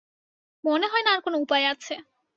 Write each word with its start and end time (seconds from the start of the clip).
মনে 0.63 0.87
হয় 0.87 1.03
না 1.03 1.09
আর 1.13 1.21
কোন 1.21 1.33
উপায় 1.35 1.65
আছে। 1.71 1.93